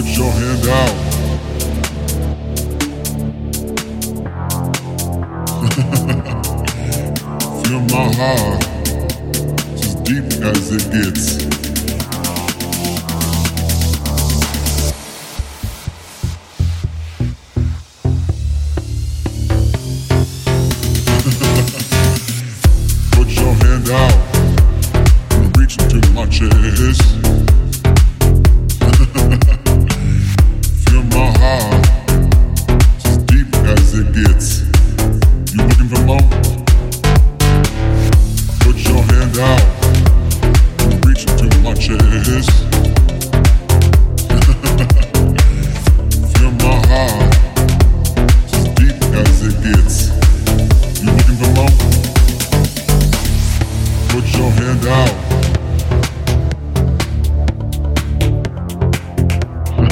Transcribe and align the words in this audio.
put 0.00 0.16
your 0.16 0.32
hand 0.32 0.66
out. 0.68 0.94
Feel 7.66 7.80
my 7.80 8.08
heart, 8.14 8.64
as 9.74 9.94
deep 9.96 10.24
as 10.42 10.72
it 10.72 10.84
gets. 10.90 11.69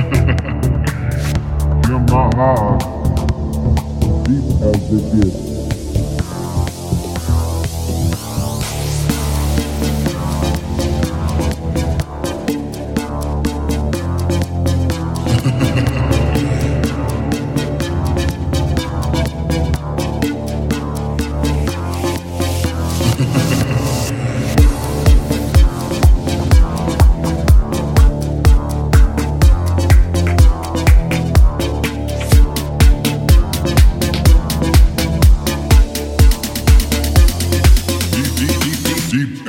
You're 1.88 2.00
my 2.08 2.30
heart, 2.34 2.80
deep 4.24 4.46
as 4.62 4.92
it 4.92 5.24
is. 5.26 5.49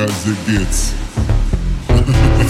as 0.00 0.26
it 0.26 0.38
gets. 0.46 0.94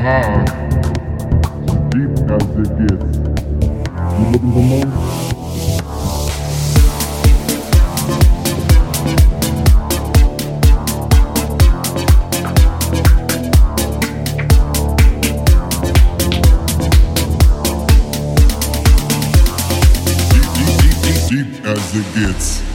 hard, 0.00 0.46
deep 1.90 2.10
as 2.30 2.46
it 2.56 2.70
gets. 2.78 3.16
You 4.18 4.24
looking 4.32 4.52
for 4.52 4.62
more? 4.62 5.10
as 21.62 21.94
it 21.94 22.14
gets. 22.14 22.69